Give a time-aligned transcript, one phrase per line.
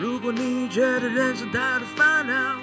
[0.00, 2.56] 如果你觉得人生太多烦恼，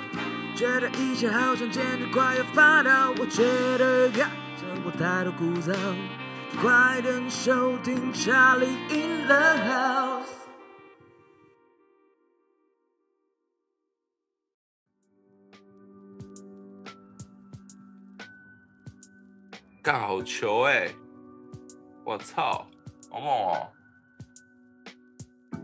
[0.55, 3.43] 觉得一切好像简直快要发抖，我觉
[3.77, 5.73] 得呀，生活太多枯燥，
[6.53, 10.23] 就快点收听《Charlie in the House》。
[19.83, 20.89] 干好球哎、
[22.05, 22.65] 我操，
[23.11, 23.67] 好猛哦！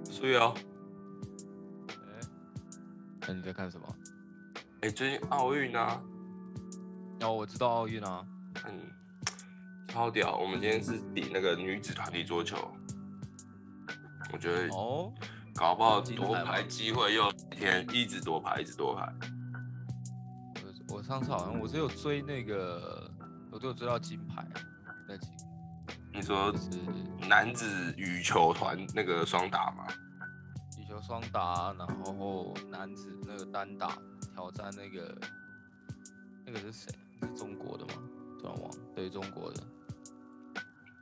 [0.04, 0.54] 所以哦，
[3.31, 3.88] 那你在看什么？
[4.81, 6.02] 哎、最近奥运啊，
[7.21, 8.26] 哦，我知道奥运啊，
[8.66, 8.91] 嗯，
[9.88, 10.35] 超屌！
[10.35, 12.57] 我们今天是比那个女子团体桌球，
[14.34, 15.13] 我觉得哦，
[15.55, 19.09] 搞不好夺牌机会又一天一直夺牌，一直夺牌。
[20.90, 23.10] 我我上次好像我只有追那个，
[23.49, 24.60] 我只有追到金牌啊，
[25.07, 25.29] 那几
[26.13, 26.70] 你说是
[27.29, 29.88] 男子羽球团那个双打吗？
[31.02, 33.98] 双打，然后男子那个单打
[34.34, 35.18] 挑战那个
[36.46, 36.91] 那个是谁？
[37.21, 37.94] 是中国的吗？
[38.40, 39.63] 突然忘了，对中国的。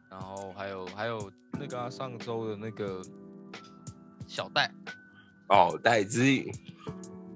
[0.09, 3.01] 然后还有还有那个、啊、上周的那个
[4.27, 4.71] 小戴，
[5.49, 6.51] 哦，戴之颖。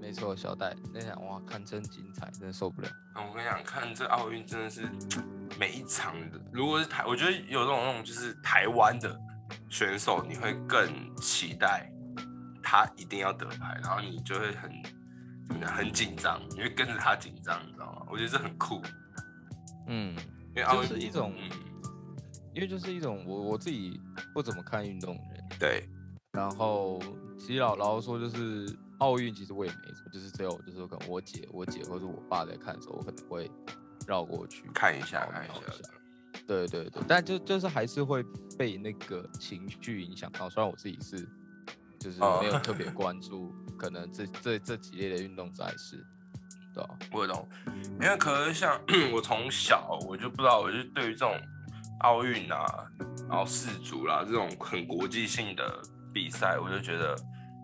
[0.01, 2.89] 没错，小戴那场哇，看真精彩，真的受不了。
[3.13, 4.89] 啊我跟你讲，看这奥运真的是
[5.57, 9.17] 每一场的，如果是台，我觉得有这种那种就是台湾的
[9.69, 11.89] 选手，你会更期待
[12.73, 14.71] 他一定要得牌，然后你就会很
[15.47, 18.07] 怎么讲，很紧张，你会跟着他紧张，你知道吗？
[18.09, 18.81] 我觉得这很酷，
[19.85, 21.51] 嗯，因为奥运就是一种嗯，
[22.55, 24.01] 因为就是一种我我自己
[24.33, 25.87] 不怎么看运动的人，对，
[26.31, 26.99] 然后
[27.37, 33.51] 其实老老实说，就是奥运其实我也没什么，就是只有就是可能我姐我姐或者我爸在看的时候，我可能会
[34.07, 35.53] 绕过去看一下看一下
[36.47, 38.23] 对对对，但就就是还是会
[38.57, 40.49] 被那个情绪影响到。
[40.49, 41.29] 虽然我自己是
[42.03, 42.39] 就是哦。
[42.41, 46.05] 没有特别关注，可能这这这几类的运动赛事，
[46.73, 47.47] 对吧、我懂，
[48.01, 48.79] 因为可能像
[49.13, 51.39] 我从小我就不知道，我就对于这种
[52.01, 52.65] 奥运啊，
[53.29, 55.81] 然后世足啦这种很国际性的
[56.13, 57.15] 比赛，我就觉得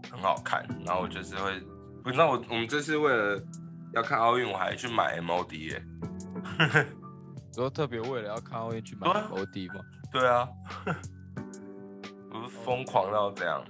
[0.10, 1.60] 很好看，然后我就是会，
[2.04, 3.42] 不知道我我们这次为了
[3.94, 5.84] 要看奥运，我还去买 MOD 耶、
[7.52, 9.30] 之后特别为了要看奥运去买对啊。
[9.32, 10.48] OD 嘛，对啊，
[12.32, 13.62] 我是疯狂到这样，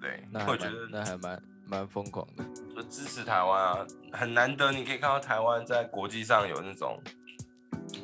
[0.00, 2.44] 对，那我觉得那还蛮蛮疯狂的。
[2.74, 7.02] 就支持台湾啊，很难得你可以看到台湾在国际上有那种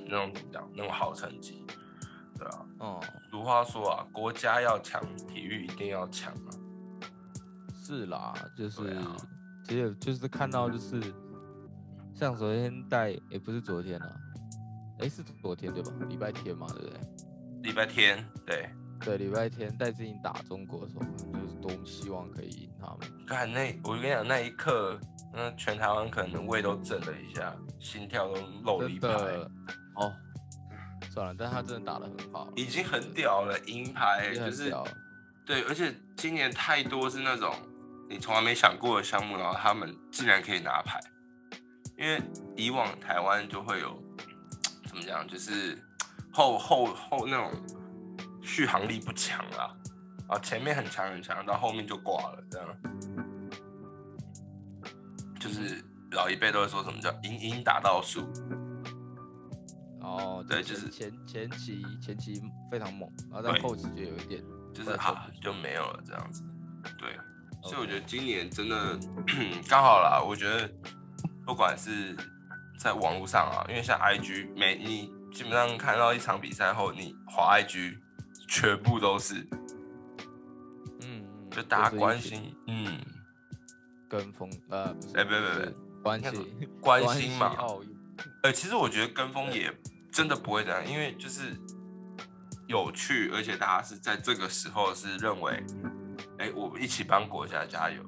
[0.06, 1.65] 那种怎么讲那种好成绩，
[2.38, 2.66] 对啊。
[2.78, 3.00] 哦、
[3.31, 6.50] 俗话说啊，国家要强，体育一定要强啊。
[7.84, 9.16] 是啦，就是、对啊
[9.65, 11.00] 其实就是看到就是
[12.15, 14.16] 像昨天带，也不是昨天啊，
[14.99, 15.91] 哎是昨天对吧？
[16.09, 17.00] 礼拜天嘛，对不对？
[17.62, 18.69] 礼拜天，对，
[19.00, 23.26] 对，礼拜天戴资颖打中国的时候，就是多么希望可以赢他们。
[23.26, 25.00] 看那我跟你讲，那一刻，
[25.32, 29.50] 那全台湾可能胃都震了一下，心跳都漏了一真拍，的
[29.97, 30.12] 哦，
[31.10, 34.86] 算了，但他真的打得很好，已经很屌了，银牌就是屌。
[35.47, 37.54] 对，而且今年太多是那种
[38.10, 41.00] 你从来没想过的项目，然后他们竟然可以拿牌。
[41.96, 42.20] 因为
[42.56, 43.96] 以往台湾就会有
[44.86, 45.82] 怎么讲，就是
[46.31, 47.50] 后后后那种
[48.42, 49.75] 续航力不强啦，
[50.28, 52.68] 啊前面很强很强，到后面就挂了，这样。
[55.38, 58.26] 就是老一辈都会说什么叫“赢赢打倒数
[60.00, 64.42] 哦，对就是前前前期前期非常猛，然后到后期就有一点”，
[64.72, 66.42] 就是会啊就没有了这样子。
[66.98, 67.18] 对，
[67.62, 68.98] 所以我觉得今年真的
[69.68, 70.22] 刚好啦。
[70.26, 70.70] 我觉得
[71.44, 72.16] 不管是
[72.78, 77.98] 在网络上啊，因为像 IG 每你基本上看到一场比赛后，你滑 IG
[78.48, 79.46] 全部都是，
[81.54, 82.98] 就大家关心，嗯，
[84.09, 87.88] 跟风，呃，哎，不不是不，关应该系说关心嘛奥运，
[88.43, 89.73] 呃，其实我觉得跟风也
[90.12, 91.56] 真的不会这样，因为就是
[92.67, 95.62] 有趣，而且大家是在这个时候是认为，
[96.38, 98.02] 哎，我们一起帮国家加油，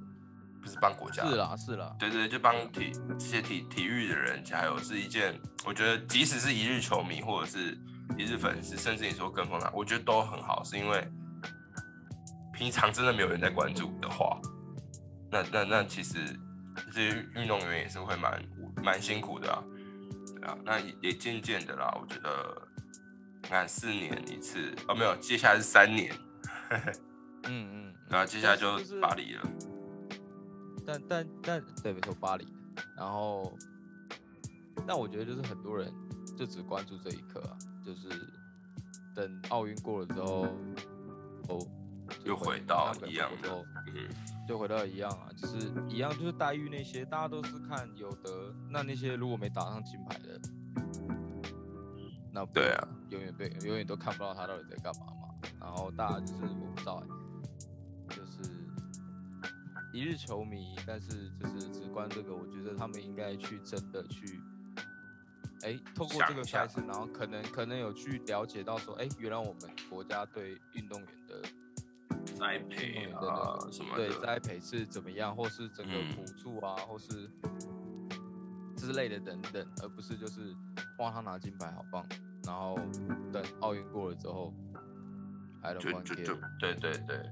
[0.60, 7.78] 不是帮国家，是啦是啦，对对，就帮体这些体体育的人加油，是一件我觉得即使是一日球迷或者是
[8.16, 11.08] 一日粉丝，甚至你说跟风他，我觉得都很好，是因为
[12.56, 14.40] 平常真的没有人在关注的话，
[15.30, 16.18] 那那那其实
[16.90, 18.42] 这些运动员也是会蛮
[18.82, 19.62] 蛮辛苦的啊，
[20.40, 22.68] 对啊，那也也渐渐的啦，我觉得
[23.42, 26.14] 你看四年一次，哦没有，接下来是三年，
[27.44, 29.42] 嗯嗯， 然后接下来就就是巴黎了，
[30.86, 32.46] 但但但对，没错，巴黎。
[32.96, 33.54] 然后，
[34.86, 35.92] 但我觉得就是很多人
[36.36, 38.08] 就只关注这一刻啊，就是
[39.14, 40.46] 等奥运过了之后，
[41.48, 41.58] 哦，
[42.26, 43.64] 又回到一样的，
[43.94, 44.08] 嗯，
[44.48, 50.40] 就回到一样啊，就是一样，就是待遇那些，大家都是看有的，那那些如果没打上金牌的，
[52.32, 55.12] 那不对啊，永远对，永远都看不到他到底在干嘛嘛。
[55.60, 58.42] 然后大家就是我不知道欸，就是
[59.92, 64.40] 一日球迷，但是就是只关这个，我觉得他们应该去真的去，
[65.62, 71.40] 哎，透过这个赛事，然后可能可能有去了解到说，哎，原来我们国家对运动员的
[72.38, 76.14] 栽培啊什么的，栽培是怎么样，或是整个嗯。
[76.14, 77.30] 补助啊，或是
[78.76, 80.54] 之类的等等，而不是就是
[80.98, 82.04] 哇他拿金牌好棒，
[82.44, 82.78] 然后
[83.32, 84.52] 等奥运过了之后
[85.62, 87.30] ，I don't 就 want 就就对对对，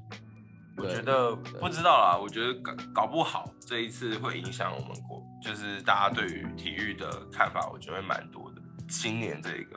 [0.79, 8.63] 我对觉得不知道啦，我觉得搞搞不好这一次会影响我们国，就是大家对于体育的看法，我觉得会蛮多的。
[8.89, 9.77] 今年这个，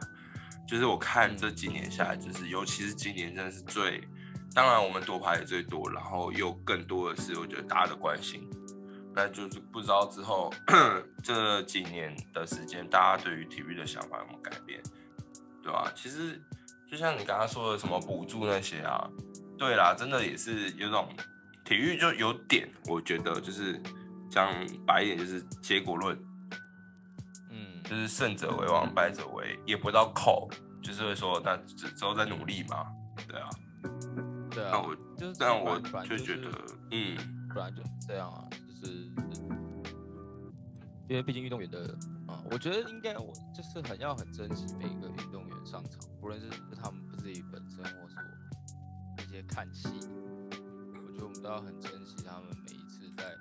[0.67, 1.37] 就是我看嗯。
[1.37, 4.01] 这几年下来，就是尤其是今年真的是最，
[4.57, 8.49] 当然我们夺牌也最多，然后又更多的是我觉得大家的关心。
[9.13, 10.51] 那就是不知道之后
[11.23, 14.81] 这几年的时间，大家对于体育的想法有没有改变，
[15.61, 16.41] 对吧、其实
[16.89, 19.07] 就像你刚刚说的什么补助那些啊，
[19.59, 21.07] 对啦，真的也是有种
[21.63, 23.79] 体育就有点，我觉得就是
[24.27, 24.51] 讲
[24.87, 26.17] 白一点就是结果论，
[27.51, 30.49] 嗯，就是胜者为王，败者为，也不到扣，
[30.81, 32.87] 就是会说那之之后再努力嘛，
[33.27, 33.49] 对啊，
[34.57, 36.49] 对啊，那我就是但我就觉得，
[36.89, 37.15] 嗯，
[37.53, 38.91] 本来就是这样啊，就是
[41.07, 41.95] 因为毕竟运动员的
[42.25, 53.35] 啊、我觉得应该我就是很要很珍惜每一个运动员上场，不论是他们自己本身，或是我一些看戏，我觉得我们都要很珍惜他们每一次在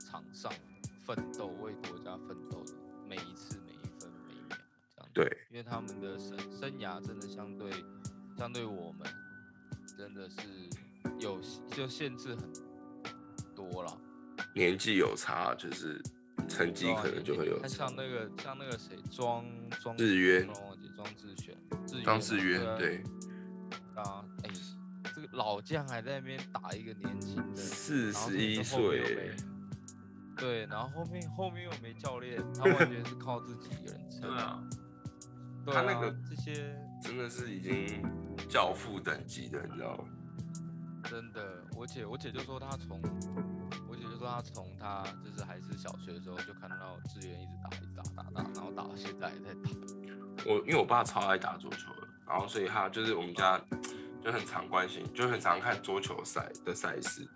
[0.00, 0.50] 场上
[1.04, 2.72] 奋斗、为国家奋斗的
[3.06, 4.56] 每一次、每一分、每一秒，
[4.96, 5.12] 这样子。
[5.12, 7.70] 对，因为他们的生生涯真的相对
[8.38, 9.06] 相对我们
[9.96, 10.36] 真的是
[11.18, 11.40] 有
[11.70, 13.98] 就限制很多了。
[14.54, 16.00] 年纪有差，就是
[16.48, 17.94] 成绩可能就会有像。
[17.96, 19.44] 那个像那个谁庄
[19.80, 23.02] 庄志渊庄忘记庄志渊渊对，
[23.94, 24.50] 啊，哎、
[25.14, 29.34] 这个老将还在那边打一个年轻的，四十一岁，
[30.36, 34.20] 对，然后后面后面又没教练，他完全是靠自己一个人撑。
[34.28, 34.62] 对啊，
[35.64, 38.02] 对啊，他那个这些真的是已经
[38.48, 40.04] 教父等级的，你知道吗？
[41.04, 43.00] 真的，我姐我姐就说她从，
[43.88, 49.70] 我姐就说她从她就是还是小学的时候就看到志愿一直打一直打打打，然后打到现在也在打。
[50.44, 53.60] 我因为我爸超爱打桌球的，然后所以他就是我们家
[54.22, 57.28] 就很常关心，就很常看桌球赛的赛事。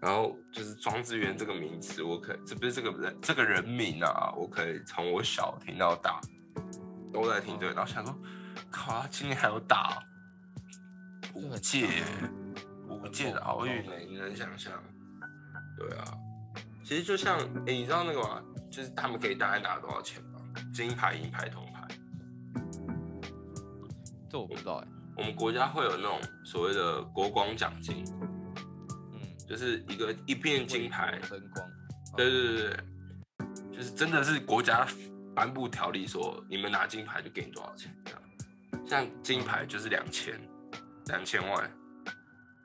[0.00, 6.20] 然后就是庄智渊这个名词，我可这不是这个人这个人名啊，我可以从我小听到大，
[7.10, 7.72] 都在听这个。
[7.72, 8.14] 然后想说，
[8.70, 10.02] 靠，他今年还有打
[11.34, 11.88] 五届
[12.88, 14.72] 五届的奥运呢，你能想象？
[15.78, 16.04] 对啊，
[16.84, 18.42] 其实就像哎、你知道那个吗？
[18.70, 20.40] 就是他们可以大概拿多少钱吗？
[20.72, 21.86] 金牌、银牌、铜牌。
[24.30, 28.04] 这我不知道哎、我们国家会有那种所谓的国光奖金，
[29.12, 31.70] 嗯，就是一个一片金牌为，国争光。
[32.16, 34.86] 对对对对，就是真的是国家
[35.34, 38.20] 颁布条例说你们拿金牌就给你多少钱这样，
[38.86, 40.38] 像金牌就是两千，
[41.06, 41.70] 两千万，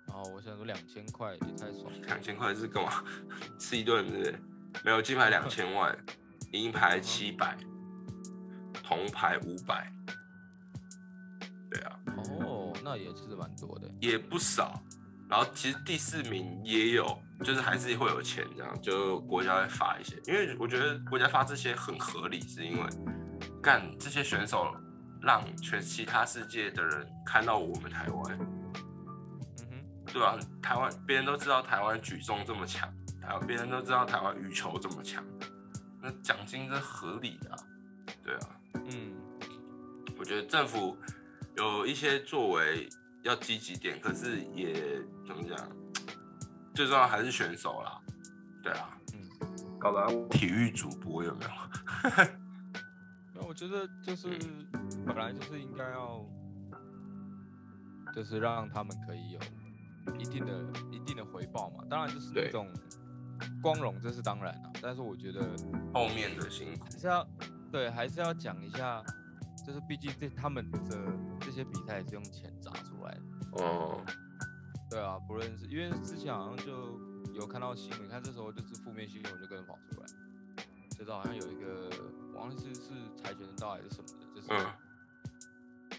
[0.08, 2.00] 然后我想说两千块也太爽了。
[2.08, 3.04] 两千块是干嘛？
[3.58, 4.40] 吃一顿是不是？
[4.84, 5.98] 没有金牌两千万，
[6.52, 7.58] 银牌七百，
[8.84, 9.92] 铜牌五百，
[11.72, 12.00] 对啊，
[12.42, 13.90] 哦，那也是蛮多的。
[14.00, 14.82] 也不少。
[15.30, 17.06] 然后其实第四名也有，
[17.44, 20.20] 就是还是会有钱这样，就国家会发一些。
[20.26, 22.90] 因为我觉得国家发这些很合理，是因为
[23.62, 24.76] 干这些选手
[25.22, 28.38] 让全其他世界的人看到我们台湾，
[29.60, 32.90] 嗯哼，对啊、台湾别人都知道台湾举重这么强，
[33.22, 35.24] 台湾别人都知道台湾羽球这么强，
[36.02, 37.58] 那奖金是合理的、啊，
[38.24, 38.40] 对啊。
[38.74, 39.14] 嗯，
[40.18, 40.98] 我觉得政府
[41.58, 42.88] 有一些作为
[43.24, 45.70] 要积极点，可是也怎么讲，
[46.74, 48.00] 最重要还是选手啦。
[48.64, 51.52] 对啊，嗯，搞得体育主播有没有？
[53.50, 54.30] 那我觉得就是
[54.74, 56.24] 嗯本来就是应该要，
[58.14, 59.40] 就是让他们可以有
[60.20, 61.84] 一定的一定的回报嘛。
[61.90, 62.68] 当然就是对那种
[63.60, 64.72] 光荣，这是当然啊。
[64.84, 65.42] 但是我觉得
[65.92, 67.28] 后面的辛苦还，是要
[67.72, 69.04] 对，还是要讲一下，
[69.66, 70.80] 就是毕竟这他们的
[71.40, 73.64] 这些比赛也是用钱砸出来的。
[73.64, 74.00] 哦，
[74.92, 77.00] 对啊，不认识因为之前好像就
[77.34, 80.08] 有看到新闻，看这时候就是负面新闻我就跟着跑出来，
[80.96, 81.90] 就是好像有一个
[82.40, 82.90] 忘记是是
[83.22, 84.72] 跆拳道还是什么的，就是嗯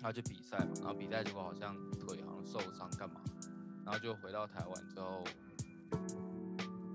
[0.02, 3.20] 他去比赛嘛，然后比赛结果好像腿好像受伤干嘛，
[3.84, 5.22] 然后就回到台湾之后，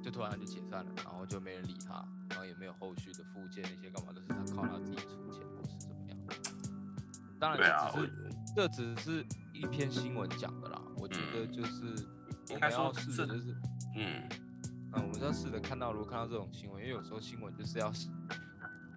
[0.01, 6.17] 就突然就解散了，然后就没人理他，然后也没有后续的复健那些干嘛，都是他靠他自己出钱或是怎么样。
[7.39, 8.11] 当然这只是
[8.55, 11.93] 这只是一篇新闻讲的啦，我觉得就是
[12.49, 13.55] 我应该说们要试着就是。
[13.97, 14.27] 嗯，
[14.93, 17.93] 嗯，我们要试着看到，如果看到这种新闻，因为有时候新闻就是要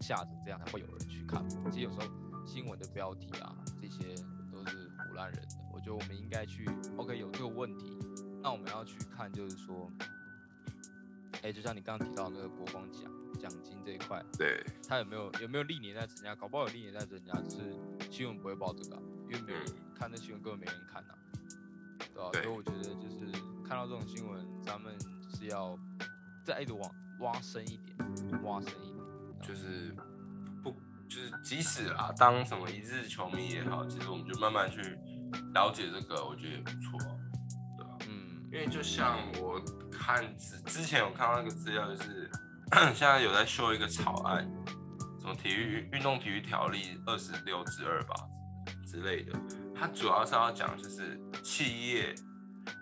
[0.08, 1.46] 下成这样才会有人去看。
[1.70, 2.06] 其实有时候
[2.46, 4.14] 新闻的标题啊，这些
[4.50, 5.56] 都是胡乱人的。
[5.70, 7.98] 我觉得我们应该去，OK，有这个问题，
[8.42, 9.90] 那我们要去看，就是说，
[11.42, 13.02] 哎、就像你刚刚提到那个国光奖
[13.38, 16.34] 奖金这一块，对，他有没有有没有历年在增加？
[16.34, 21.14] 搞不好有历年在增加，只是新闻不会报这个啊、因为没有人看那新闻，根本没人看呐、
[21.98, 23.30] 对吧、对所以我觉得就是
[23.62, 24.98] 看到这种新闻，咱们
[25.34, 25.78] 是要
[26.44, 28.97] 再一直往挖深一点，挖深一点。
[29.42, 29.94] 就是
[30.62, 30.70] 不
[31.08, 34.80] 就是即使啊，当什么一日球迷也好，其实我们就慢慢去
[35.54, 36.98] 了解这个，我觉得也不错，
[37.76, 38.48] 对吧、嗯。
[38.52, 42.30] 因为就像我看之之前有看到一个资料，就是
[42.94, 44.48] 现在有在修一个草案，
[45.20, 48.14] 什么体育运动体育条例二十六之二吧
[48.86, 49.38] 之类的，
[49.74, 52.14] 它主要是要讲就是企业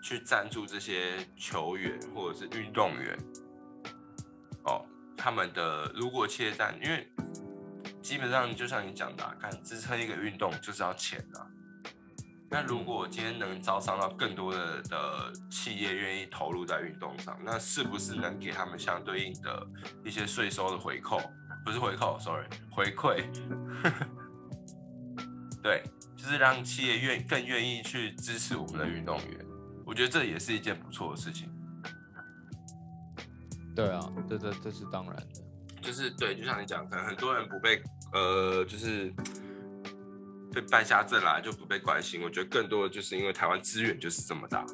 [0.03, 3.19] 去赞助这些球员或者是运动员，
[4.65, 4.85] 哦，
[5.17, 7.09] 他们的如果企业赞，因为
[8.03, 11.47] 基本上就像你讲的、啊，看支撑一个运动就是要钱啊。
[12.49, 19.67] 那如果我今天能招商到更多的的企业愿意投入在运动上，那是不是能给他们相对应的
[20.05, 21.21] 一些税收的回扣？
[21.65, 23.25] 不是回扣，sorry，回馈。
[25.61, 25.83] 对，
[26.17, 29.45] 就是让企业愿更愿意去支持我们的运动员。
[29.85, 31.51] 我觉得这也是一件不错的事情。
[33.77, 35.43] 对啊，这这这是当然的。
[35.83, 37.81] 就是对，就像你讲，可能很多人不被
[38.13, 39.13] 呃，就是
[40.53, 42.23] 被败下阵来就不被关心。
[42.23, 44.65] 我觉得更多的就是因为台湾资源就是这么大，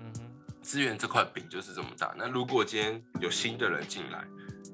[0.00, 0.20] 嗯哼，
[0.60, 2.12] 资源这块饼就是这么大。
[2.18, 4.26] 那如果今天有新的人进来，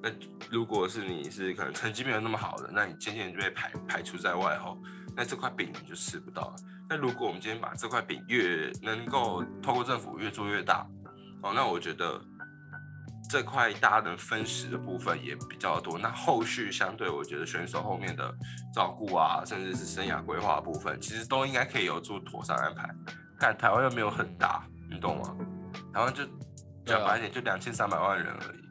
[0.03, 0.11] 那
[0.51, 4.77] 如果是你是可能成绩没有那么好的，那你渐渐就被排排除在外后，
[5.15, 6.57] 那这块饼你就吃不到了。
[6.89, 10.85] 那如果我们今天把这块饼越能够透过政府越做越大，
[11.43, 12.21] 哦，那我觉得
[13.29, 15.99] 这块大家能分食的部分也比较多。
[15.99, 18.33] 那后续相对，我觉得选手后面的
[18.75, 22.89] 照顾啊，甚至是生涯规划部分，其实都应该可以有做妥善安排。
[23.39, 25.37] 但台湾又没有很大，你懂吗？
[25.93, 26.25] 台湾就
[26.85, 28.63] 讲白一点，就两千三百万人而已，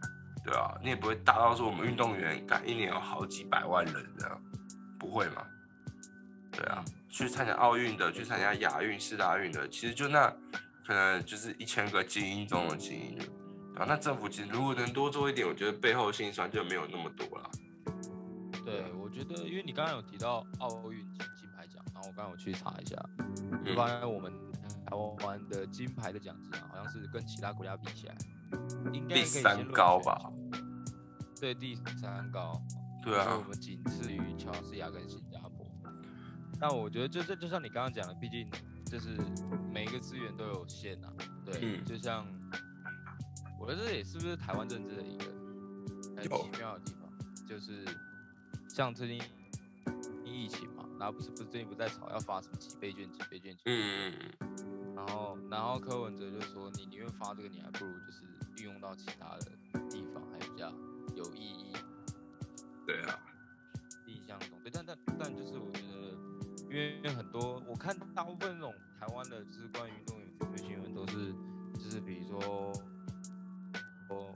[0.45, 4.41] 对啊，你也不会大到说我们运动员干一年有好几百万人这样，
[4.97, 5.43] 不会嘛？
[6.51, 10.31] 对啊，去参加奥运的，去参加亚运、四大运的，其实就那
[10.85, 13.25] 可能就是一千个精英中的精英了。
[13.75, 17.49] 啊，那政府其实如果能多做一点，我觉得背后辛酸就没有那么多了。
[18.65, 22.95] 对，我觉得因为你刚刚有提到奥运金金牌奖，然后我刚刚有去查一下，
[23.65, 24.31] 就嗯发现我们
[24.85, 24.95] 台
[25.25, 28.15] 湾的金牌的奖金啊，好像是跟其他国家比起来，
[28.93, 30.31] 应该第三高吧？
[31.39, 32.61] 对，第三高。
[33.03, 35.65] 对啊我，们仅次于乔治亚跟新加坡。
[36.59, 38.47] 但我觉得就这就像你刚刚讲的，毕竟
[38.91, 39.15] 就是
[39.71, 41.13] 每一个资源都有限啊。
[41.45, 42.27] 对，嗯就像
[43.59, 45.25] 我觉得这也是不是台湾政治的一个
[46.17, 47.85] 很奇妙的地方，就是
[48.67, 49.21] 像最近
[50.25, 58.23] 疫情嘛，然后不是不是最近不是在吵要发什么几倍券几倍券几倍券嗯嗯嗯，然后，然后柯文哲就说：“你宁愿发这个，你还不如就是
[58.57, 59.51] 运用到其他的
[59.89, 60.71] 地方，还比较
[61.15, 61.73] 有意义。
[62.85, 63.19] 对啊，
[64.07, 66.15] 印象中，对，但但但就是我觉得，
[66.71, 71.33] 因为很多我看大部分那种台湾的，就是关于运动员的新闻，都是
[71.73, 72.71] 就是比如说，
[74.09, 74.33] 哦，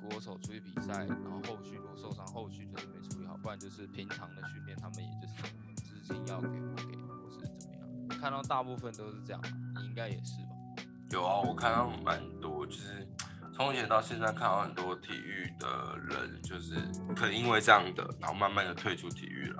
[0.00, 5.34] 国手出去比赛，然后后续如果受伤，后续就是没处理好，不然就是平常的训练，他们也就是
[5.82, 7.88] 资金要给不给，或是怎么样。
[8.08, 9.42] 我看到大部分都是这样，
[9.74, 10.84] 你应该也是吧？
[11.10, 13.04] 有啊，我看到蛮多，就是
[13.52, 16.76] 从以前到现在看到很多体育的人，就是
[17.16, 19.58] 可能因为这样的，然后慢慢的退出体育了，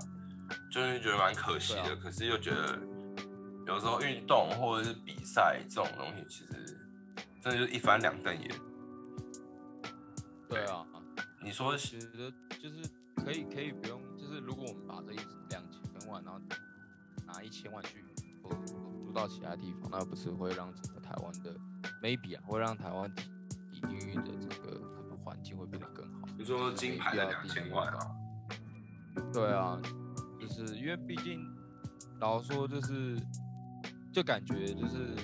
[0.70, 1.82] 就是觉得蛮可惜的。
[1.82, 2.78] 啊可是又觉得
[3.66, 6.78] 有时候运动或者是比赛这种东西，其实
[7.40, 8.50] 真的就是一翻两瞪眼。
[10.48, 10.84] 对啊，
[11.42, 15.16] 你说我觉得就是可以可以不用，就是如果我们把这一
[15.50, 16.40] 两千万，然后
[17.26, 18.04] 拿一千万去
[18.42, 21.56] 投入到其他地方，那不是会让整个台湾的
[22.02, 26.28] maybe 啊，会让台湾体育的这个可能环境会变得更好。
[26.36, 27.98] 你说金牌的两千万啊？
[29.32, 29.80] 对啊，
[30.56, 31.44] 就是因为毕竟
[32.20, 33.20] 老实说，就是
[34.12, 35.16] 就感觉就是，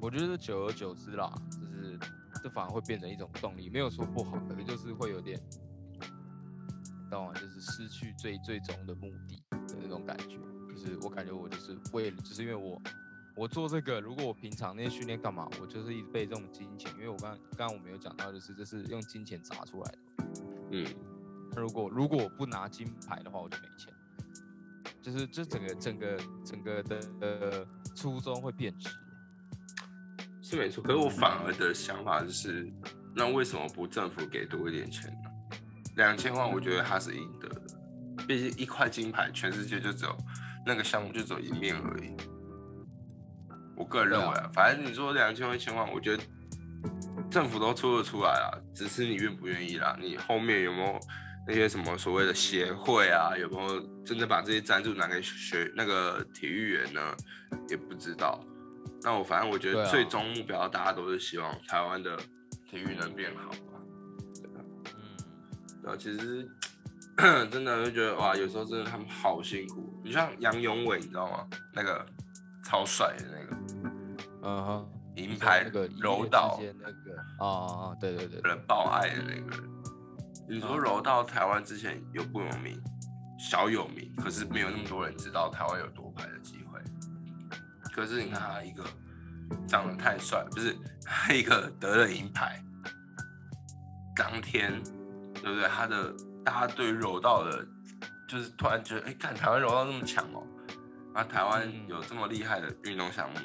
[0.00, 1.98] 我觉得久而久之啦，就是
[2.42, 5.38] 这反而会变成一种动力，没有说不好，可能就是会有点，
[5.92, 7.32] 你知道吗？
[7.34, 10.38] 就是失去最最终的目的的那种感觉。
[10.68, 12.80] 就是我感觉我就是为了，就是因为我
[13.36, 19.98] 我做这个，如果我平常那些训练干嘛，我就是一直被这种金钱，因为我刚刚刚我没有讲到，就是这是用金钱砸出来的。
[20.70, 20.86] 嗯，
[21.54, 23.92] 那如果如果我不拿金牌的话，我就没钱。
[25.02, 28.88] 就是这整个整个整个的呃初衷会变质。
[30.40, 30.82] 是没错。
[30.82, 32.70] 可是我反而的想法就是，
[33.14, 35.30] 那为什么不政府给多一点钱呢？
[35.96, 37.60] 两千万，我觉得他是应得的。
[38.26, 40.16] 毕竟一块金牌，全世界就只有
[40.64, 42.14] 那个项目就只有一面而已。
[43.76, 46.22] 我个人认为啊，反正你说两千万、一千万，我觉得
[47.30, 49.96] 政府都出得出来啊，只是你愿不愿意啦。
[50.00, 51.00] 你后面有没有
[51.46, 53.36] 那些什么所谓的协会啊？
[53.36, 57.14] 有没有真的把这些赞助拿给学那个体育员呢？
[57.68, 58.40] 也不知道。
[59.02, 62.16] 那我反正我觉对啊得最终目标，大家都是希望台湾的
[62.70, 63.80] 体育能变好嘛。
[64.54, 64.84] 嗯，
[65.82, 66.48] 然后其实
[67.50, 70.00] 真的就觉得哇，有时候真的他们好辛苦。
[70.04, 71.46] 你像杨永伟，你知道吗？
[71.74, 72.06] 那个
[72.64, 73.56] 超帅的那个
[74.44, 79.71] 嗯哼，银牌那个柔道间那个啊啊，啊对对对，人爆爱的那个人。
[80.48, 82.80] 你说嗯柔道台湾之前有不有名？
[83.38, 86.80] 小有名，可是没有那么多人知道台湾有夺牌的机会。
[87.92, 88.84] 可是你看他一个
[89.66, 92.62] 长得太帅，不是他一个得了银牌，
[94.14, 94.80] 当天
[95.34, 95.68] 对不对？
[95.68, 97.66] 他的大家对柔道的，
[98.28, 100.46] 就是突然觉得，哎，看台湾柔道这么强哦，
[101.14, 103.40] 啊，台湾嗯有这么厉害的运动项目，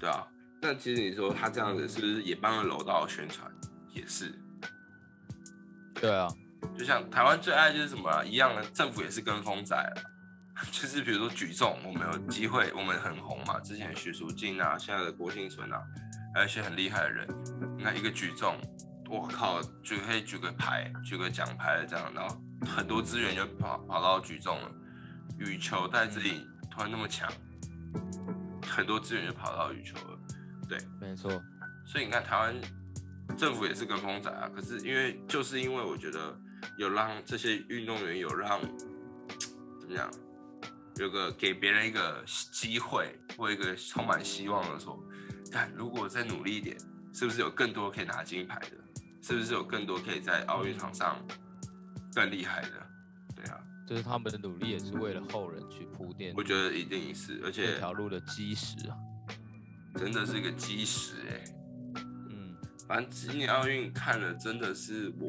[0.00, 0.26] 对啊。
[0.62, 3.48] 那其实你说他这样子是不是也帮了柔道宣传？
[3.90, 4.32] 也是，
[6.00, 6.28] 对啊，
[6.76, 10.02] 就像台湾最爱就是什么啊，一样的，政府也是跟风仔了。
[10.72, 13.60] 就是比如说举重，我们有机会，我们很红嘛。
[13.60, 15.82] 之前许淑净啊，现在的郭幸存啊，
[16.34, 17.28] 还有一些很厉害的人。
[17.76, 18.58] 你看一个举重，
[19.10, 22.40] 我靠，就可以举个牌，举个奖牌这样，然后
[22.74, 24.70] 很多资源就跑跑到举重了。
[25.38, 27.30] 羽球在这里突然那么强，
[28.66, 30.18] 很多资源就跑到羽球了。
[30.66, 31.30] 对没错，
[31.84, 32.54] 所以你看，台湾
[33.36, 34.48] 政府也是跟风仔啊。
[34.54, 36.38] 可是因为就是因为我觉得
[36.78, 38.60] 有让这些运动员有让
[39.80, 40.10] 怎么样，
[40.96, 45.02] 有个给别人一个机会或一个充满希望的时候，
[45.52, 46.76] 但如果再努力一点，
[47.12, 48.70] 是不是有更多可以拿金牌的？
[49.22, 51.16] 是不是有更多可以在奥运场上
[52.14, 52.68] 更厉害的？
[53.34, 53.58] 对啊，
[53.88, 58.96] 就是他们的努力也是为了后人去铺垫我觉得一定是，而且这且条路的基石啊。
[59.96, 61.65] 真的是一个基石哎、嗯，
[62.88, 65.28] 反正今年奥运看了，真的是我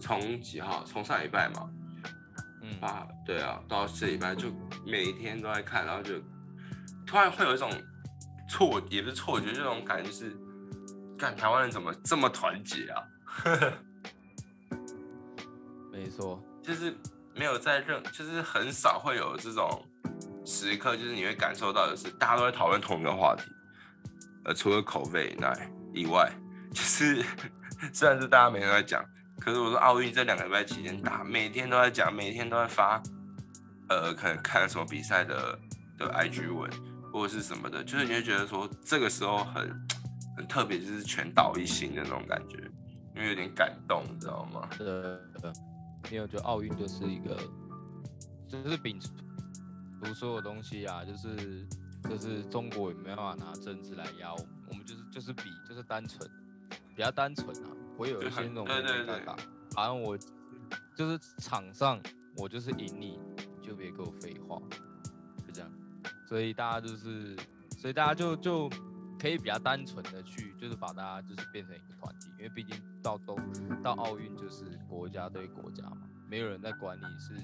[0.00, 0.84] 从几号？
[0.84, 1.70] 从上礼拜嘛，
[2.62, 4.52] 嗯，啊，对啊，到这礼拜就
[4.86, 6.14] 每一天都在看，然后就
[7.06, 7.70] 突然会有一种
[8.48, 10.36] 错，也不是错觉，这种感觉就是，
[11.18, 13.02] 看台湾人怎么这么团结啊？
[15.90, 16.94] 没错，就是
[17.34, 19.82] 没有在任，就是很少会有这种
[20.44, 23.50] 时刻，就是你会感受到的是大家都在讨论同一个话题，
[24.44, 26.30] 呃，除了口味那以外，以外
[26.72, 27.24] 就是
[27.92, 29.04] 虽然是大家每天都在讲，
[29.40, 33.02] 可是我说奥运这两个礼拜期间，大家每天都在讲，每天都在发，
[33.88, 35.58] 呃，可能看什么比赛的
[35.98, 36.70] 的 IG 文
[37.12, 39.86] 或者是什么的，就是你会觉得说这个时候很
[40.36, 42.58] 很特别，就是全岛一心的那种感觉，
[43.14, 44.68] 因为有点感动，你知道吗？
[44.78, 45.18] 呃，
[46.10, 47.36] 没有，就奥运就是一个，
[48.48, 51.66] 就是摒除所有东西啊，就是
[52.08, 56.28] 就是中国也没办法拿政治来压我们，我们就就是比就是单纯，
[56.94, 59.36] 比较单纯啊，不会有一些那种对对对尴尬，
[59.72, 60.16] 反正我
[60.94, 62.00] 就是场上
[62.36, 63.18] 我就是赢你，
[63.62, 64.60] 就别给我废话，
[65.46, 65.70] 就这样，
[66.26, 67.36] 所以大家就是，
[67.76, 68.68] 所以大家就就
[69.18, 73.36] 可以比较单纯的去，就是把大家就是变成一个团体，因为毕竟到都
[73.82, 77.34] 到奥运就是国家对国家嘛，没有人在管你是，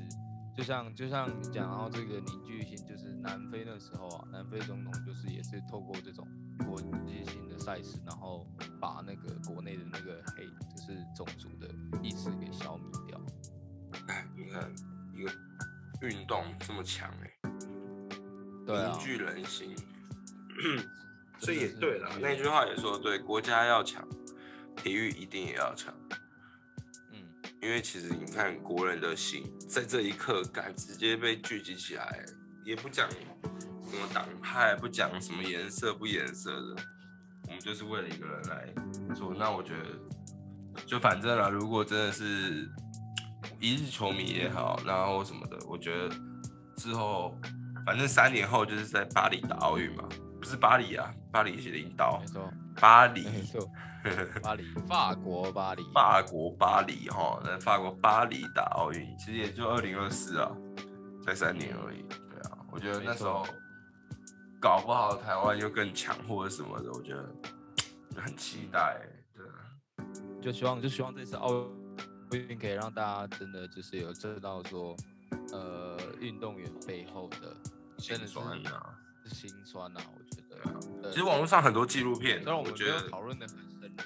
[0.56, 6.26] 就像就像你讲到这个凝聚性，就是南非那时候啊，南非总统就是也是透过这种
[6.64, 8.46] 国际性的赛事，然后
[8.80, 11.68] 把那个国内的那个黑就是种族的
[12.02, 13.20] 意识给消灭掉。
[14.08, 14.72] 哎，你看
[15.12, 15.32] 一个
[16.06, 17.50] 运动这么强哎、
[18.66, 19.74] 凝，聚人心。
[21.40, 24.06] 所以也对了，那句话也说对，国家要强，
[24.76, 25.92] 体育一定也要强。
[27.64, 32.22] 因为其实你看国人的心，在这一刻敢直接被聚集起来，
[32.62, 33.16] 也不讲什
[33.98, 36.82] 么党派，不讲什么颜色不颜色的，
[37.46, 38.68] 我们就是为了一个人来
[39.14, 39.34] 做。
[39.34, 42.70] 那我觉得，就反正啦，如果真的是
[43.58, 46.14] 一日球迷也好，然后什么的，我觉得
[46.76, 47.34] 之后
[47.86, 50.06] 反正三年后就是在巴黎打奥运嘛，
[50.44, 53.24] 不是巴黎啊，巴黎是领导没，错，巴黎。
[53.24, 53.66] 没错，
[54.44, 60.52] 巴黎，法国巴黎，法国巴黎哈，在法国巴黎打奥运，其实也就二零二四啊，
[61.24, 62.02] 才三年而已。
[62.30, 63.46] 对啊，我觉得那时候
[64.60, 67.24] 搞不好台湾又更强或者什么的，我觉得
[68.10, 69.00] 就很期待。
[69.34, 69.56] 对啊，
[70.42, 71.66] 就希望就希望这次奥
[72.32, 74.94] 运可以让大家真的就是有知道说，
[75.54, 77.56] 呃，运动员背后的
[77.96, 78.38] 真的是。
[79.24, 81.02] 是心酸呐、我觉得。
[81.02, 81.10] 对。
[81.10, 84.04] 其实网络上很多纪录片，虽然我们觉得讨论的很深入，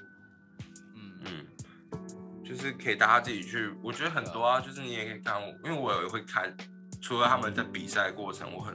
[0.95, 6.57] 嗯嗯，就是可以大家自己去，我觉得很多啊，就是你也可以看，因为我也会看，
[7.01, 8.75] 除了他们在比赛过程，我很，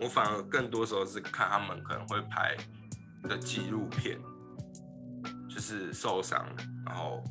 [0.00, 2.56] 我反而更多时候是看他们可能会拍
[3.22, 4.18] 的纪录片，
[5.48, 6.46] 就是受伤，
[6.84, 7.22] 然后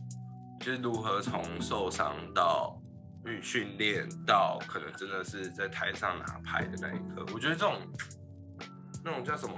[0.59, 2.75] 就是如何从受伤到
[3.25, 7.79] 训训练到可能真的是在台上拿牌的那一刻，我觉得这种
[9.03, 9.53] 那种叫什么？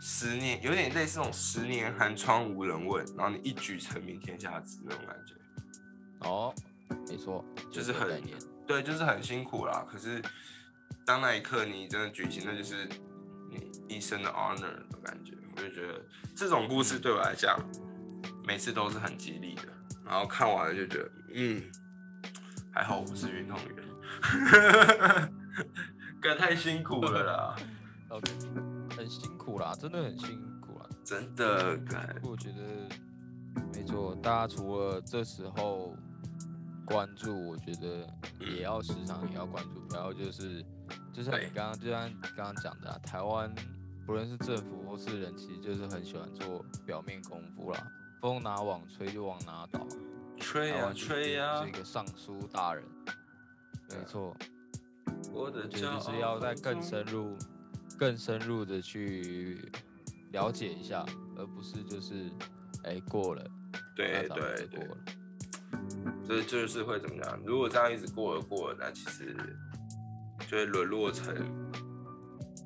[0.00, 5.34] 十年有点类似那种十年寒窗无人问，然后你一举成名天下知那种感觉。
[6.28, 6.54] 哦，
[7.08, 8.22] 没错，就是很。
[8.66, 9.86] 对，就是很辛苦啦。
[9.88, 10.20] 可是
[11.06, 12.88] 当那一刻你真的举行，那就是
[13.48, 15.32] 你一生的 honor 的感觉。
[15.54, 17.56] 我就觉得这种故事对我来讲，
[18.44, 19.62] 每次都是很激励的。
[20.04, 21.62] 然后看完了就觉得，嗯，
[22.72, 25.30] 还好我不是运动员，
[26.20, 27.56] 哥太辛苦了啦，
[28.08, 28.32] OK，
[28.96, 30.86] 很辛苦啦，真的很辛苦啦。
[31.04, 32.88] 真的，干我觉得
[33.74, 35.96] 没错，大家除了这时候
[36.84, 38.06] 关注，我觉得
[38.38, 40.64] 也要时常也要关注，然后就是
[41.12, 43.52] 就像你刚刚就像你刚刚讲的、啊，台湾
[44.06, 47.86] 不论是政府或是人，其实就是很喜欢做表面功夫啦，
[48.20, 49.84] 风拿往吹就往哪倒，
[50.38, 52.84] 吹呀吹呀是一，个尚书大人，
[53.90, 54.32] 没错。
[55.32, 57.36] 我的得就是要再更深入、
[57.98, 59.70] 更深入的去
[60.32, 61.04] 了解一下，
[61.36, 62.30] 而不是就是
[62.84, 63.44] 哎、过了，
[63.94, 64.98] 对对对就过，了。
[66.24, 67.40] 这就是会怎么样？
[67.44, 69.36] 如果这样一直过了过了，那其实
[70.48, 71.34] 就会沦落成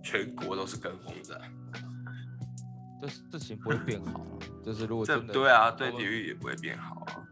[0.02, 1.38] 全国都是跟风仔。
[3.00, 7.24] 这事情不会变好啊，就是如果真的对啊，对体育也不会变好啊。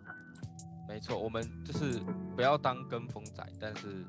[0.88, 2.00] 没错，我们就是
[2.34, 4.02] 不要当跟风仔，但是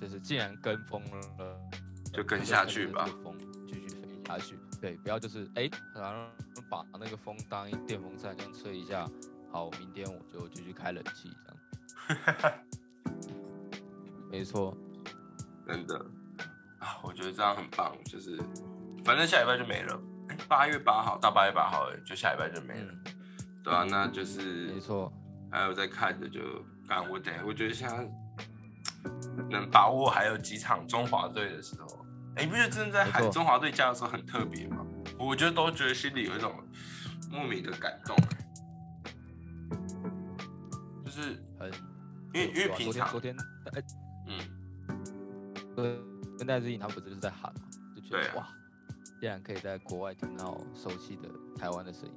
[0.00, 1.60] 就是既然跟风了，
[2.12, 4.58] 就跟下去吧风继续飞下去。
[4.80, 6.30] 对，不要就是哎，好像
[6.70, 9.08] 把那个风当一电风扇这样吹一下，
[9.50, 12.52] 好，明天我就继续开冷气这样。
[14.30, 14.76] 没错，
[15.66, 15.98] 真的
[16.78, 18.38] 啊，我觉得这样很棒，就是
[19.04, 20.00] 反正下礼拜就没了。
[20.28, 23.14] 哎八月八号到八月八号就下礼拜就没了，嗯，
[23.64, 25.12] 对啊，那就是没错，
[25.50, 26.40] 还有在看的就，
[26.86, 27.96] 干我等，我觉得现在
[29.50, 34.84] 能把握还有几场中华队的时候，哎、你不觉得真的在喊中华队加的时候很特别吗？
[35.18, 36.54] 我觉得都觉得心里有一种
[37.30, 38.16] 莫名的感动、
[41.04, 41.72] 就是很
[42.32, 43.34] 因为因为平常昨天
[43.72, 43.82] 哎，
[44.28, 44.38] 嗯，
[45.74, 45.98] 跟
[46.38, 47.62] 跟戴志颖他们不是就是在喊嘛，
[47.96, 48.48] 就觉得哇，
[49.20, 52.14] 竟然可以在国外听到熟悉的台湾的声音。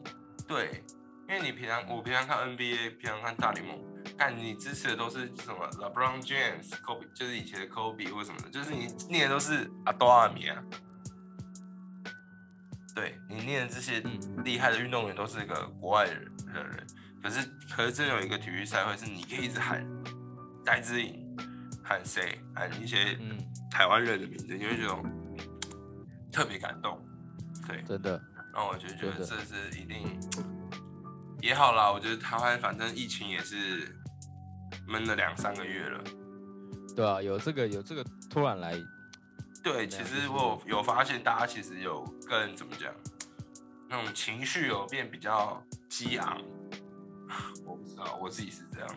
[0.47, 0.83] 对，
[1.31, 3.79] 因为你平常我平常看 NBA，平常看大联盟，
[4.17, 10.61] 看你支持的都是什么 LeBron James、Kobe，就是以前的 Kobe 或什么的，就是你念的都是阿多阿米啊。
[12.93, 16.85] 对你念的这些嗯厉害的运动员都是一个国外的人人，
[17.23, 19.87] 可是可是真有一个体育赛会是你可以一直喊
[20.65, 21.25] 戴志颖，
[21.81, 23.37] 喊谁，喊一些嗯，
[23.71, 25.01] 台湾人的名字，你会觉得
[26.29, 27.01] 特别感动。
[27.65, 28.21] 对，真的，
[28.53, 30.19] 然后我就觉得这是一定
[31.41, 31.91] 也好啦。
[31.91, 33.95] 我觉得台湾反正疫情也是
[34.87, 36.03] 闷了两三个月了。
[36.95, 38.73] 对啊，有这个有这个突然来，
[39.63, 42.93] 对，其实我有有发现，大家其实有更怎么讲，
[43.89, 46.41] 那种情绪有变比较激昂。
[47.65, 48.89] 我不知道，我自己是这样。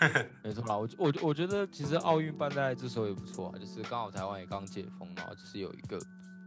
[0.42, 0.76] 没错啦。
[0.76, 5.98] 我我我觉得其实奥运办在这时候也不错啊，就是刚好台湾也刚解封，然后就是有一个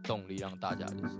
[0.02, 1.14] 动力让大家就是，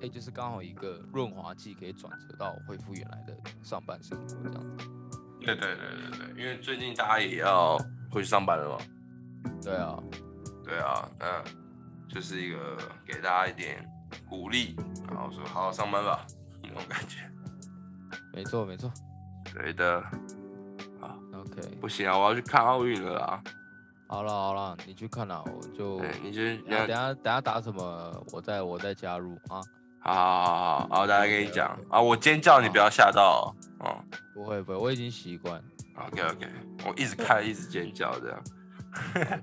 [0.00, 4.86] 哎、就是刚好一个润滑剂可以转折到恢复原来的上班生活这样子。
[5.40, 7.76] 对对对对对，因为最近大家也要
[8.10, 8.84] 回去上班了嘛。
[9.62, 9.98] 对啊，
[10.64, 11.42] 对啊，那
[12.08, 13.84] 就是一个给大家一点
[14.28, 14.76] 鼓励，
[15.08, 16.26] 然后说好好上班吧，
[16.62, 17.28] 那种感觉。
[18.32, 18.90] 没错没错。
[19.52, 20.00] 对的，
[21.00, 23.42] 好 OK，不行啊，我要去看奥运了啊！
[24.06, 29.60] 好了好了，你去看啦，我就对，你先，你等下等下等下打什么，我再我再加入啊。
[30.14, 33.86] 好好好好好，我大家跟你讲啊，我尖叫你不要吓到哦。
[33.86, 35.62] 哦不会不会，我已经习惯。
[35.96, 36.48] ，OK OK，
[36.86, 38.42] 我一直看一直尖叫这样。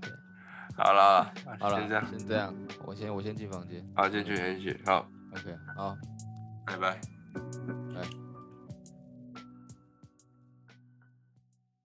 [0.77, 2.53] 好了，好了，先这样，先这样，
[2.85, 3.85] 我先我先进房间。
[3.95, 5.95] 好，先去先去，好，OK，好。
[6.65, 7.84] 拜拜。